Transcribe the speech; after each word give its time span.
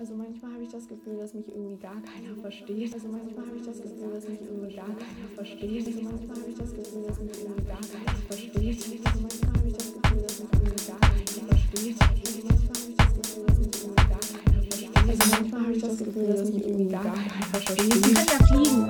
Also 0.00 0.14
manchmal 0.14 0.54
habe 0.54 0.62
ich 0.62 0.70
das 0.70 0.88
Gefühl, 0.88 1.18
dass 1.18 1.34
mich 1.34 1.46
irgendwie 1.46 1.76
gar 1.76 2.00
keiner 2.00 2.34
versteht. 2.40 2.94
Also 2.94 3.06
manchmal 3.08 3.46
habe 3.46 3.58
ich 3.58 3.66
das 3.66 3.82
Gefühl, 3.82 4.08
dass 4.14 4.26
mich 4.26 4.40
irgendwie 4.40 4.74
gar 4.74 4.86
keiner 4.86 5.28
versteht. 5.34 5.86
Also 5.86 6.00
manchmal 6.00 6.36
habe 6.40 6.48
ich 6.48 6.56
das 6.56 6.72
Gefühl, 6.72 7.02
dass 7.06 7.20
mich 7.20 7.36
irgendwie 7.36 7.64
gar 7.68 7.80
keiner 7.84 8.16
versteht. 8.24 8.80
Also 8.80 9.20
manchmal 9.20 9.52
habe 9.52 9.68
ich 9.68 9.76
das 9.76 9.92
Gefühl, 9.92 10.22
dass 10.24 10.40
mich 10.40 10.48
irgendwie 10.56 10.88
gar 10.88 11.00
keiner 11.04 11.36
versteht. 11.36 11.96
Manchmal 12.00 12.80
habe 12.80 12.96
ich 12.96 13.02
das 13.02 13.18
Gefühl, 13.28 13.44
dass 13.44 13.60
mich 13.60 13.84
irgendwie 13.84 14.00
gar 14.08 14.24
keiner 14.24 14.72
versteht. 14.72 14.96
Also 14.96 15.24
manchmal 15.36 15.60
habe 15.60 15.72
ich 15.76 15.82
das 15.84 15.98
Gefühl, 16.00 16.26
dass 16.32 16.48
mich 16.48 16.64
irgendwie 16.64 16.88
gar 16.88 17.04
keiner 17.04 17.44
versteht. 17.52 18.06
Ja 18.16 18.40
fliegen. 18.48 18.86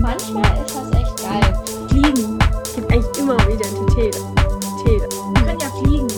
Manchmal 0.00 0.50
ist 0.64 0.72
das 0.72 0.88
echt 0.96 1.16
geil. 1.20 1.52
Fliegen 1.92 2.38
gibt 2.72 2.88
eigentlich 2.92 3.18
immer 3.20 3.36
Identität. 3.44 4.16
Identität. 4.16 5.04
Man 5.36 5.44
kann 5.44 5.58
ja 5.60 5.68
fliegen. 5.84 6.08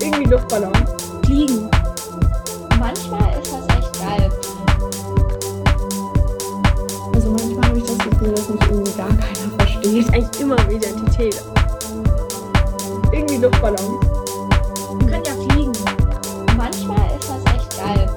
Irgendwie 0.00 0.30
Luftballon. 0.30 0.72
Fliegen. 1.26 1.68
Manchmal 2.78 3.27
Identität. 11.18 11.42
Irgendwie 13.12 13.36
Luftballon. 13.38 13.98
Man 14.98 15.06
kann 15.10 15.24
ja 15.24 15.34
fliegen. 15.34 15.72
Manchmal 16.56 17.16
ist 17.16 17.28
das 17.28 17.44
echt 17.54 17.76
geil. 17.76 18.08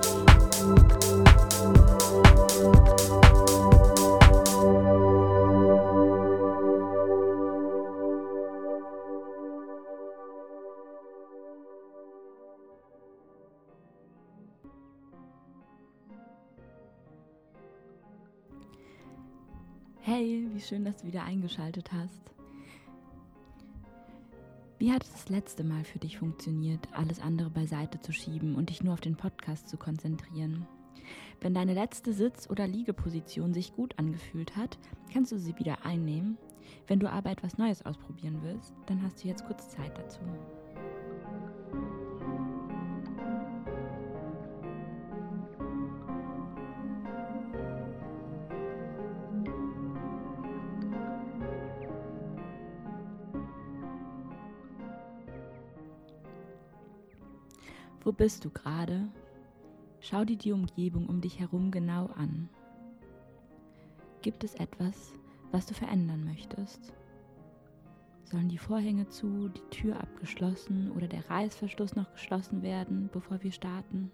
Hey, 20.03 20.47
wie 20.53 20.59
schön, 20.59 20.85
dass 20.85 20.97
du 20.97 21.07
wieder 21.07 21.23
eingeschaltet 21.23 21.91
hast. 21.91 22.31
Wie 24.81 24.91
hat 24.91 25.03
es 25.03 25.11
das 25.11 25.29
letzte 25.29 25.63
Mal 25.63 25.83
für 25.83 25.99
dich 25.99 26.17
funktioniert, 26.17 26.87
alles 26.91 27.19
andere 27.19 27.51
beiseite 27.51 28.01
zu 28.01 28.11
schieben 28.11 28.55
und 28.55 28.71
dich 28.71 28.83
nur 28.83 28.95
auf 28.95 28.99
den 28.99 29.15
Podcast 29.15 29.69
zu 29.69 29.77
konzentrieren? 29.77 30.65
Wenn 31.39 31.53
deine 31.53 31.75
letzte 31.75 32.13
Sitz- 32.13 32.49
oder 32.49 32.65
Liegeposition 32.65 33.53
sich 33.53 33.75
gut 33.75 33.93
angefühlt 33.99 34.55
hat, 34.55 34.79
kannst 35.13 35.31
du 35.31 35.37
sie 35.37 35.55
wieder 35.59 35.85
einnehmen. 35.85 36.39
Wenn 36.87 36.99
du 36.99 37.11
aber 37.11 37.29
etwas 37.29 37.59
Neues 37.59 37.85
ausprobieren 37.85 38.39
willst, 38.41 38.73
dann 38.87 39.03
hast 39.03 39.23
du 39.23 39.27
jetzt 39.27 39.45
kurz 39.45 39.69
Zeit 39.69 39.95
dazu. 39.99 40.21
Wo 58.03 58.11
bist 58.11 58.43
du 58.45 58.49
gerade? 58.49 59.07
Schau 59.99 60.25
dir 60.25 60.35
die 60.35 60.51
Umgebung 60.51 61.07
um 61.07 61.21
dich 61.21 61.39
herum 61.39 61.69
genau 61.69 62.07
an. 62.15 62.49
Gibt 64.23 64.43
es 64.43 64.55
etwas, 64.55 65.13
was 65.51 65.67
du 65.67 65.75
verändern 65.75 66.25
möchtest? 66.25 66.93
Sollen 68.23 68.49
die 68.49 68.57
Vorhänge 68.57 69.07
zu, 69.09 69.49
die 69.49 69.69
Tür 69.69 69.99
abgeschlossen 69.99 70.91
oder 70.93 71.07
der 71.07 71.29
Reißverschluss 71.29 71.95
noch 71.95 72.11
geschlossen 72.13 72.63
werden, 72.63 73.07
bevor 73.13 73.43
wir 73.43 73.51
starten? 73.51 74.11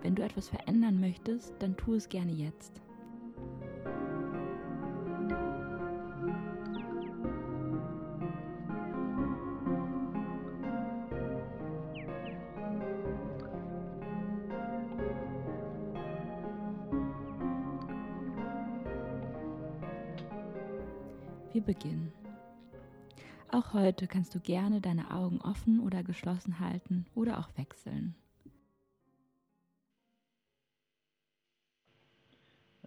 Wenn 0.00 0.14
du 0.14 0.22
etwas 0.22 0.48
verändern 0.48 0.98
möchtest, 0.98 1.52
dann 1.58 1.76
tu 1.76 1.92
es 1.92 2.08
gerne 2.08 2.32
jetzt. 2.32 2.80
Wir 21.58 21.64
beginnen. 21.64 22.12
Auch 23.50 23.72
heute 23.72 24.06
kannst 24.06 24.32
du 24.32 24.38
gerne 24.38 24.80
deine 24.80 25.10
Augen 25.10 25.40
offen 25.40 25.80
oder 25.80 26.04
geschlossen 26.04 26.60
halten 26.60 27.04
oder 27.16 27.40
auch 27.40 27.48
wechseln. 27.56 28.14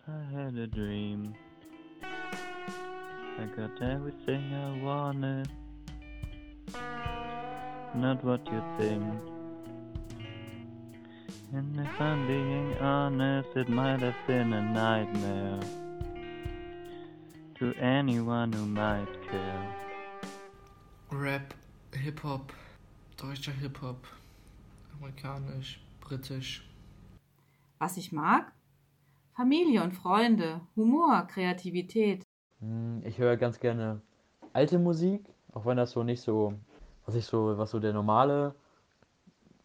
I 0.08 0.24
had 0.34 0.56
a 0.56 0.68
dream. 0.68 1.36
I 2.02 3.46
got 3.58 3.82
everything 3.82 4.54
I 4.54 4.82
wanted. 4.82 5.50
Not 7.94 8.24
what 8.24 8.48
you 8.48 8.62
think. 8.78 9.04
And 11.52 11.78
if 11.78 12.00
I'm 12.00 12.26
being 12.26 12.78
honest, 12.80 13.50
it 13.54 13.68
might 13.68 14.00
have 14.00 14.16
been 14.28 14.54
a 14.54 14.62
nightmare. 14.62 15.60
To 17.62 17.76
anyone 17.80 18.52
who 18.52 18.66
might 18.66 19.06
care. 19.30 19.68
Rap, 21.12 21.54
Hip-Hop, 21.94 22.52
deutscher 23.18 23.52
Hip-Hop, 23.52 24.08
amerikanisch, 24.98 25.80
britisch. 26.00 26.68
Was 27.78 27.98
ich 27.98 28.12
mag? 28.12 28.52
Familie 29.36 29.84
und 29.84 29.92
Freunde, 29.92 30.62
Humor, 30.76 31.28
Kreativität. 31.28 32.24
Hm, 32.62 33.04
Ich 33.06 33.20
höre 33.20 33.38
ganz 33.38 33.60
gerne 33.60 34.02
alte 34.54 34.80
Musik, 34.80 35.24
auch 35.54 35.68
wenn 35.68 35.78
das 35.78 35.92
so 35.92 36.02
nicht 36.02 36.22
so, 36.22 36.56
was 37.06 37.14
ich 37.14 37.28
so, 37.28 37.60
was 37.60 37.70
so 37.70 37.80
der 37.80 37.94
normale 37.94 38.56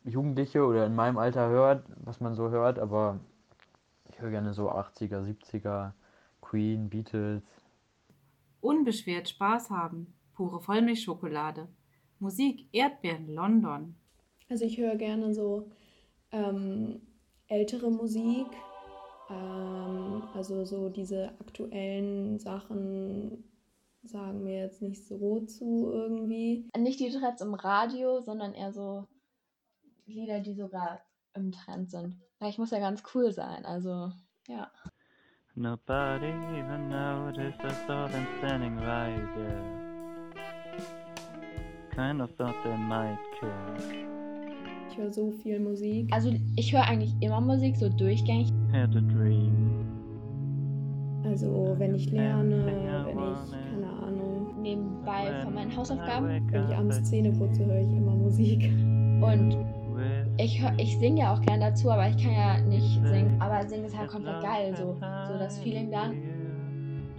Jugendliche 0.05 0.67
oder 0.67 0.85
in 0.85 0.95
meinem 0.95 1.17
Alter 1.17 1.49
hört, 1.49 1.83
was 2.05 2.21
man 2.21 2.35
so 2.35 2.51
hört, 2.51 2.79
aber 2.79 3.21
ich 4.11 4.21
höre 4.21 4.33
gerne 4.33 4.53
so 4.53 4.71
80er, 4.71 5.23
70er, 5.23 5.93
Queen, 6.43 6.91
Beatles. 6.91 7.43
Unbeschwert 8.67 9.29
Spaß 9.29 9.71
haben, 9.71 10.13
pure 10.35 10.61
Vollmilchschokolade. 10.61 11.69
Musik, 12.19 12.69
Erdbeeren, 12.73 13.33
London. 13.33 13.95
Also 14.49 14.65
ich 14.65 14.77
höre 14.77 14.97
gerne 14.97 15.33
so 15.33 15.71
ähm, 16.33 17.01
ältere 17.47 17.93
Musik, 17.93 18.49
ähm, 19.31 20.25
also 20.35 20.65
so 20.65 20.89
diese 20.89 21.29
aktuellen 21.39 22.41
Sachen 22.41 23.45
sagen 24.03 24.43
mir 24.43 24.63
jetzt 24.63 24.83
nicht 24.83 25.07
so 25.07 25.41
zu 25.43 25.93
irgendwie. 25.93 26.69
Nicht 26.77 26.99
die 26.99 27.11
Trends 27.11 27.43
im 27.43 27.55
Radio, 27.55 28.21
sondern 28.21 28.53
eher 28.53 28.73
so 28.73 29.07
Lieder, 30.07 30.41
die 30.41 30.55
sogar 30.55 31.03
im 31.35 31.53
Trend 31.53 31.91
sind. 31.91 32.21
Ja, 32.41 32.49
ich 32.49 32.59
muss 32.59 32.73
ja 32.73 32.81
ganz 32.81 33.05
cool 33.15 33.31
sein, 33.31 33.65
also 33.65 34.11
ja. 34.49 34.73
Nobody 35.59 36.27
even 36.27 36.91
noticed 36.91 37.59
I 37.65 37.73
saw 37.87 38.07
them 38.09 38.27
standing 38.39 38.77
right 38.77 39.27
there. 39.35 39.65
Kind 41.95 42.21
of 42.21 42.29
thought 42.37 42.55
they 42.63 42.77
might 42.77 43.17
care. 43.41 43.77
Ich 44.91 44.99
höre 44.99 45.11
so 45.11 45.31
viel 45.31 45.59
Musik. 45.59 46.13
Also 46.13 46.35
ich 46.57 46.75
höre 46.75 46.83
eigentlich 46.83 47.15
immer 47.21 47.41
Musik, 47.41 47.75
so 47.79 47.89
durchgängig. 47.89 48.53
Had 48.71 48.95
a 48.97 49.01
dream. 49.01 49.87
Also 51.25 51.75
wenn 51.79 51.95
ich 51.95 52.11
lerne, 52.11 52.67
wenn 52.67 52.77
ich, 52.77 53.73
keine 53.73 53.89
Ahnung, 54.07 54.61
Nebenbei 54.61 55.41
von 55.43 55.55
meinen 55.55 55.75
Hausaufgaben. 55.75 56.29
wenn 56.51 56.69
ich 56.69 56.77
abends 56.77 57.03
Zähne 57.05 57.33
putze, 57.33 57.65
höre 57.65 57.81
ich 57.81 57.93
immer 57.97 58.15
Musik. 58.15 58.71
Und 59.23 59.57
ich, 60.39 60.61
hör, 60.61 60.73
ich 60.79 60.99
singe 60.99 61.21
ja 61.23 61.35
auch 61.35 61.41
gern 61.43 61.61
dazu, 61.61 61.91
aber 61.91 62.09
ich 62.09 62.23
kann 62.23 62.33
ja 62.33 62.61
nicht 62.61 63.01
singen. 63.05 63.41
Aber 63.41 63.67
singen 63.67 63.85
ist 63.85 63.97
halt 63.97 64.11
komplett 64.11 64.43
geil, 64.43 64.75
so, 64.77 64.95
so 64.95 65.39
das 65.39 65.59
Feeling 65.59 65.91
dann. 65.91 66.13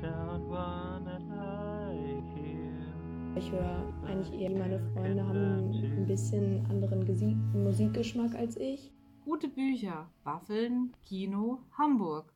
Don't 0.02 0.48
wanna 0.50 1.18
lie 1.18 2.22
here. 2.36 3.36
Ich 3.36 3.52
höre 3.52 3.94
eigentlich 4.06 4.40
eher, 4.40 4.52
meine 4.52 4.80
Freunde 4.94 5.25
haben 5.28 5.72
ein 5.72 6.06
bisschen 6.06 6.66
anderen 6.69 7.06
Gesi 7.06 7.36
Musikgeschmack 7.54 8.36
als 8.36 8.58
ich. 8.58 8.92
Gute 9.25 9.48
Bücher, 9.50 10.10
Waffeln, 10.24 10.94
Kino, 11.06 11.60
Hamburg. 11.78 12.34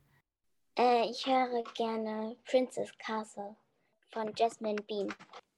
Äh, 0.78 1.10
ich 1.10 1.26
höre 1.26 1.64
gerne 1.76 2.36
Princess 2.46 2.92
Castle 2.98 3.56
von 4.10 4.32
Jasmine 4.36 4.82
Bean. 4.88 5.14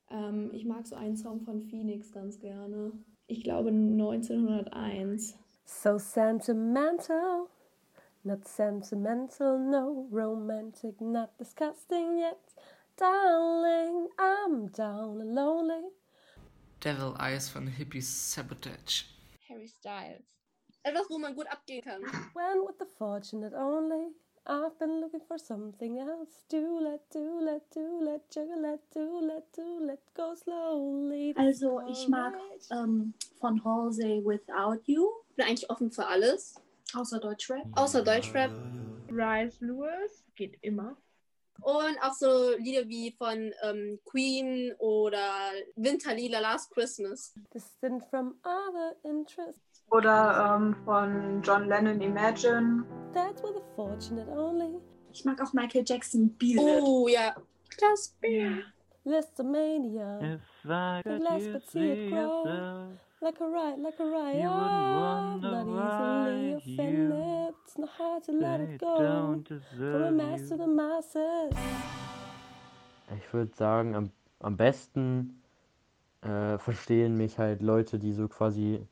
Ähm, 0.09 0.51
ich 0.53 0.65
mag 0.65 0.85
so 0.85 0.95
einen 0.95 1.15
Song 1.17 1.41
von 1.41 1.61
Phoenix 1.61 2.11
ganz 2.11 2.39
gerne. 2.39 2.91
Ich 3.27 3.43
glaube 3.43 3.69
1901. 3.69 5.37
So 5.65 5.97
sentimental. 5.97 7.47
Not 8.25 8.47
sentimental, 8.47 9.59
no 9.59 10.07
romantic, 10.09 11.01
not 11.01 11.37
disgusting 11.37 12.19
yet. 12.19 12.39
Darling, 12.95 14.07
I'm 14.17 14.67
down 14.67 15.19
and 15.19 15.35
lonely. 15.35 15.89
Devil 16.79 17.15
Eyes 17.19 17.49
von 17.49 17.67
Hippies 17.67 18.03
Sabotage. 18.03 19.03
Harry 19.49 19.67
Styles. 19.67 20.23
Etwas, 20.83 21.09
wo 21.09 21.17
man 21.17 21.35
gut 21.35 21.47
abgehen 21.47 21.81
kann. 21.83 22.01
When 22.33 22.65
with 22.65 22.77
the 22.77 22.85
fortunate 22.97 23.53
only, 23.53 24.13
I've 24.45 24.77
been 24.77 24.99
looking 24.99 25.21
for 25.25 25.37
something 25.39 25.99
else. 25.99 26.43
Do 26.49 26.79
let, 26.81 27.09
do 27.11 27.39
let, 27.41 27.61
do 27.71 28.01
let, 28.01 28.29
juggle 28.29 28.61
let, 28.61 28.79
do 28.93 29.21
let, 29.21 29.43
do 29.55 29.79
let, 29.79 29.99
go 30.13 30.35
slowly. 30.35 31.33
Also 31.37 31.79
ich 31.89 32.09
mag 32.09 32.33
ähm, 32.71 33.13
von 33.39 33.63
Halsey 33.63 34.21
Without 34.23 34.81
You. 34.85 35.07
Bin 35.37 35.45
eigentlich 35.45 35.69
offen 35.69 35.91
für 35.91 36.05
alles. 36.05 36.55
Außer 36.93 37.19
Deutschrap. 37.19 37.65
Außer 37.75 38.03
Deutschrap. 38.03 38.51
Rise 39.09 39.65
Lewis 39.65 40.25
geht 40.35 40.57
immer. 40.61 40.97
Und 41.63 41.97
auch 42.01 42.13
so 42.13 42.55
Lieder 42.57 42.87
wie 42.87 43.11
von 43.11 43.53
ähm, 43.63 43.99
Queen 44.05 44.73
oder 44.79 45.51
Winterlila 45.75 46.39
Last 46.39 46.71
Christmas. 46.71 47.33
Distant 47.53 48.03
from 48.09 48.35
other 48.43 48.95
interests. 49.03 49.83
Oder 49.91 50.57
ähm, 50.57 50.75
von 50.83 51.41
John 51.41 51.67
Lennon 51.67 52.01
Imagine. 52.01 52.83
That's 53.13 53.41
with 53.43 53.55
the 53.55 53.63
fortunate 53.75 54.27
only. 54.29 54.79
Ich 55.11 55.23
mag 55.23 55.41
auch 55.41 55.53
Michael 55.53 55.83
Jackson 55.85 56.35
It. 56.41 56.59
Oh 56.59 57.07
ja. 57.07 57.35
Das 57.79 58.15
Beat. 58.19 58.63
Listomania. 59.05 60.19
If 60.21 60.41
I 60.65 61.01
could 61.03 61.21
less 61.21 61.43
you 61.43 61.53
but 61.53 61.69
see 61.69 62.09
Like 63.23 63.39
a 63.39 63.47
riot, 63.47 63.79
like 63.79 63.99
a 64.01 64.05
riot. 64.05 64.35
You 64.35 64.49
wouldn't 64.49 64.95
wonder 64.99 65.51
Not 65.51 65.63
easily 65.63 66.51
why 66.51 66.57
offended. 66.57 67.53
It's 67.63 67.77
not 67.77 67.89
hard 67.97 68.23
to 68.25 68.31
let 68.33 68.59
it 68.59 68.77
go. 68.81 68.99
don't 68.99 69.47
From 69.47 69.55
a 69.55 69.59
deserve 69.59 70.13
mass 70.13 70.49
to 70.49 70.57
the 70.57 70.67
masses. 70.67 71.53
Ich 73.17 73.33
würde 73.33 73.55
sagen, 73.55 73.95
am, 73.95 74.11
am 74.41 74.57
besten 74.57 75.41
äh, 76.21 76.57
verstehen 76.57 77.15
mich 77.15 77.39
halt 77.39 77.61
Leute, 77.61 77.97
die 77.97 78.11
so 78.11 78.27
quasi 78.27 78.85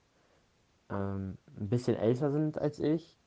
ähm, 0.90 1.38
ein 1.60 1.68
bisschen 1.68 1.98
älter 1.98 2.32
sind 2.32 2.58
als 2.58 2.80
ich. 2.80 3.18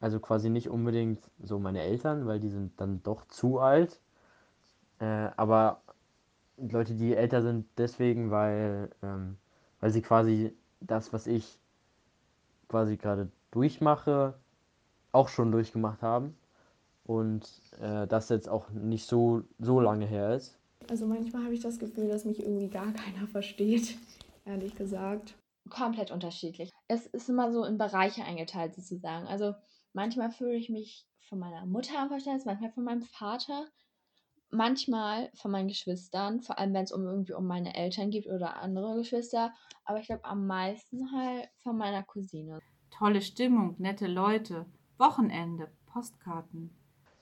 Also 0.00 0.20
quasi 0.20 0.50
nicht 0.50 0.68
unbedingt 0.68 1.30
so 1.42 1.58
meine 1.58 1.80
Eltern, 1.80 2.26
weil 2.26 2.38
die 2.38 2.50
sind 2.50 2.78
dann 2.78 3.02
doch 3.02 3.24
zu 3.28 3.60
alt. 3.60 3.98
Äh, 4.98 5.30
aber 5.38 5.80
Leute, 6.58 6.96
die 6.96 7.14
älter 7.14 7.40
sind, 7.40 7.66
deswegen, 7.78 8.30
weil, 8.30 8.90
ähm, 9.02 9.38
weil 9.82 9.90
sie 9.90 10.00
quasi 10.00 10.56
das, 10.80 11.12
was 11.12 11.26
ich 11.26 11.58
quasi 12.68 12.96
gerade 12.96 13.30
durchmache, 13.50 14.38
auch 15.10 15.28
schon 15.28 15.50
durchgemacht 15.50 16.02
haben. 16.02 16.36
Und 17.04 17.50
äh, 17.80 18.06
das 18.06 18.28
jetzt 18.28 18.48
auch 18.48 18.70
nicht 18.70 19.06
so, 19.06 19.42
so 19.58 19.80
lange 19.80 20.06
her 20.06 20.36
ist. 20.36 20.56
Also 20.88 21.06
manchmal 21.06 21.44
habe 21.44 21.54
ich 21.54 21.60
das 21.60 21.80
Gefühl, 21.80 22.08
dass 22.08 22.24
mich 22.24 22.40
irgendwie 22.40 22.68
gar 22.68 22.92
keiner 22.92 23.26
versteht, 23.26 23.98
ehrlich 24.44 24.76
gesagt. 24.76 25.34
Komplett 25.68 26.12
unterschiedlich. 26.12 26.70
Es 26.86 27.06
ist 27.08 27.28
immer 27.28 27.52
so 27.52 27.64
in 27.64 27.76
Bereiche 27.76 28.22
eingeteilt 28.22 28.76
sozusagen. 28.76 29.26
Also 29.26 29.52
manchmal 29.94 30.30
fühle 30.30 30.54
ich 30.54 30.70
mich 30.70 31.08
von 31.28 31.40
meiner 31.40 31.66
Mutter 31.66 31.98
am 31.98 32.08
Verständnis, 32.08 32.44
manchmal 32.44 32.70
von 32.70 32.84
meinem 32.84 33.02
Vater, 33.02 33.66
manchmal 34.52 35.30
von 35.34 35.50
meinen 35.50 35.68
Geschwistern, 35.68 36.42
vor 36.42 36.58
allem 36.58 36.74
wenn 36.74 36.84
es 36.84 36.92
um 36.92 37.04
irgendwie 37.04 37.32
um 37.32 37.46
meine 37.46 37.74
Eltern 37.74 38.10
geht 38.10 38.26
oder 38.26 38.56
andere 38.58 38.96
Geschwister. 38.96 39.52
Aber 39.84 39.98
ich 39.98 40.06
glaube 40.06 40.24
am 40.24 40.46
meisten 40.46 41.10
halt 41.10 41.48
von 41.62 41.76
meiner 41.76 42.02
Cousine. 42.02 42.60
Tolle 42.90 43.22
Stimmung, 43.22 43.74
nette 43.78 44.06
Leute, 44.06 44.66
Wochenende, 44.98 45.68
Postkarten. 45.86 46.70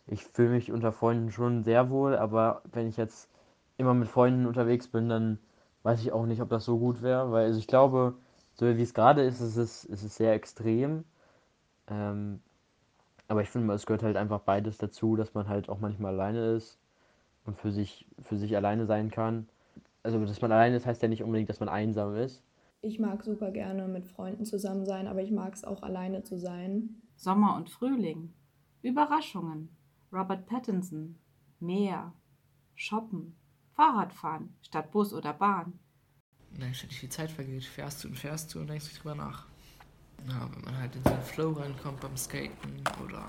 Ich 0.09 0.25
fühle 0.25 0.51
mich 0.51 0.73
unter 0.73 0.93
Freunden 0.93 1.31
schon 1.31 1.63
sehr 1.63 1.89
wohl, 1.89 2.17
aber 2.17 2.63
wenn 2.73 2.89
ich 2.89 2.97
jetzt 2.97 3.31
immer 3.77 3.95
mit 3.95 4.09
Freunden 4.09 4.47
unterwegs 4.47 4.89
bin, 4.89 5.09
dann 5.09 5.39
weiß 5.85 6.01
ich 6.01 6.13
auch 6.13 6.27
nicht, 6.27 6.43
ob 6.43 6.51
das 6.51 6.65
so 6.65 6.79
gut 6.79 7.01
wäre, 7.01 7.31
weil 7.31 7.47
also 7.47 7.59
ich 7.59 7.69
glaube, 7.69 8.15
so 8.55 8.67
wie 8.67 8.83
es 8.83 8.93
gerade 8.93 9.23
ist, 9.23 9.41
ist 9.41 9.57
es, 9.57 9.85
ist 9.85 10.03
es 10.03 10.17
sehr 10.17 10.35
extrem. 10.35 11.05
Ähm, 11.87 12.43
aber 13.29 13.43
ich 13.43 13.49
finde, 13.49 13.73
es 13.73 13.87
gehört 13.87 14.03
halt 14.03 14.17
einfach 14.17 14.41
beides 14.41 14.79
dazu, 14.79 15.15
dass 15.15 15.33
man 15.35 15.49
halt 15.49 15.69
auch 15.69 15.79
manchmal 15.79 16.13
alleine 16.15 16.57
ist 16.57 16.80
und 17.51 17.59
für 17.59 17.73
sich, 17.73 18.07
für 18.23 18.37
sich 18.37 18.57
alleine 18.57 18.87
sein 18.87 19.11
kann. 19.11 19.49
Also, 20.03 20.25
dass 20.25 20.41
man 20.41 20.53
alleine 20.53 20.77
ist, 20.77 20.87
heißt 20.87 21.03
ja 21.03 21.09
nicht 21.09 21.23
unbedingt, 21.23 21.51
dass 21.51 21.61
man 21.61 21.69
einsam 21.69 22.15
ist. 22.15 22.43
Ich 22.81 22.99
mag 22.99 23.23
super 23.25 23.51
gerne 23.51 23.89
mit 23.89 24.07
Freunden 24.07 24.47
zusammen 24.47 24.87
sein, 24.87 25.07
aber 25.07 25.21
ich 25.21 25.33
mag 25.33 25.53
es 25.53 25.65
auch 25.65 25.83
alleine 25.83 26.23
zu 26.23 26.39
sein. 26.39 27.03
Sommer 27.17 27.57
und 27.57 27.69
Frühling, 27.69 28.33
Überraschungen, 28.83 29.69
Robert 30.11 30.47
Pattinson, 30.47 31.19
Meer, 31.59 32.15
Shoppen, 32.75 33.37
Fahrradfahren 33.75 34.55
statt 34.63 34.91
Bus 34.91 35.13
oder 35.13 35.35
Bahn. 35.35 35.79
Nein, 36.57 36.73
ständig 36.73 37.01
die 37.01 37.09
Zeit 37.11 37.31
vergeht, 37.31 37.65
fährst 37.65 38.03
du 38.03 38.09
und 38.09 38.19
fährst 38.19 38.55
du 38.55 38.61
und 38.61 38.71
denkst 38.71 38.87
nicht 38.87 39.05
drüber 39.05 39.15
nach. 39.15 39.47
Ja, 40.27 40.49
wenn 40.55 40.65
man 40.65 40.79
halt 40.79 40.97
in 40.97 41.03
so 41.03 41.11
einen 41.11 41.23
Flow 41.23 41.53
reinkommt 41.53 42.01
beim 42.01 42.17
Skaten 42.17 42.83
oder 43.05 43.25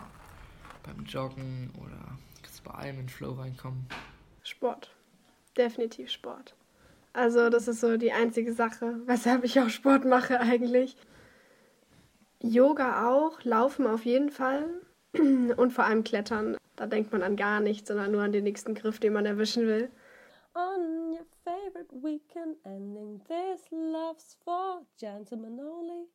beim 0.84 1.04
Joggen 1.06 1.70
oder 1.78 2.18
kannst 2.42 2.60
du 2.60 2.64
bei 2.70 2.76
allem 2.76 3.00
in 3.00 3.06
den 3.08 3.10
Flow 3.10 3.34
reinkommen. 3.34 3.86
Sport. 4.44 4.92
Definitiv 5.58 6.10
Sport. 6.10 6.56
Also 7.14 7.50
das 7.50 7.68
ist 7.68 7.82
so 7.82 7.98
die 7.98 8.14
einzige 8.14 8.54
Sache, 8.54 9.02
weshalb 9.06 9.44
ich 9.44 9.60
auch 9.60 9.70
Sport 9.70 10.06
mache 10.06 10.40
eigentlich. 10.40 10.96
Yoga 12.40 13.10
auch, 13.10 13.44
Laufen 13.44 13.86
auf 13.86 14.06
jeden 14.06 14.30
Fall 14.30 14.70
und 15.14 15.72
vor 15.72 15.86
allem 15.86 16.04
Klettern. 16.04 16.58
Da 16.76 16.88
denkt 16.88 17.12
man 17.12 17.22
an 17.22 17.36
gar 17.36 17.60
nichts, 17.60 17.90
sondern 17.90 18.12
nur 18.12 18.24
an 18.24 18.32
den 18.32 18.44
nächsten 18.44 18.74
Griff, 18.74 19.00
den 19.00 19.14
man 19.14 19.26
erwischen 19.26 19.68
will. 19.68 19.92
On 20.56 21.12
your 21.12 21.26
favorite 21.44 21.94
weekend 22.02 22.58
ending, 22.66 23.22
this 23.28 23.70
love's 23.72 24.38
for 24.44 24.86
gentlemen 24.98 25.60
only. 25.60 26.08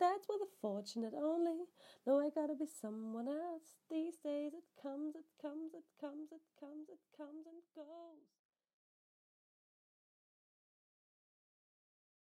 That's 0.00 0.26
with 0.28 0.40
the 0.40 0.48
fortunate 0.62 1.12
only. 1.14 1.68
No, 2.06 2.18
I 2.18 2.30
gotta 2.34 2.54
be 2.54 2.66
someone 2.66 3.28
else. 3.28 3.76
These 3.90 4.16
days 4.16 4.52
it 4.54 4.64
comes, 4.82 5.14
it 5.14 5.28
comes, 5.42 5.74
it 5.74 5.84
comes, 6.00 6.32
it 6.32 6.40
comes, 6.58 6.88
it 6.88 7.04
comes 7.16 7.44
and 7.46 7.60
goes. 7.76 8.39